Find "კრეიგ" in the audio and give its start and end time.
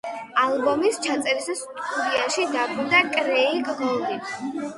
3.13-3.71